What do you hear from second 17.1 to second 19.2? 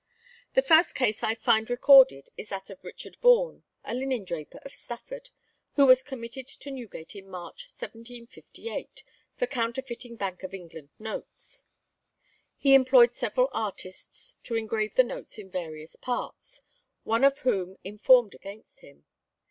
of whom informed against him.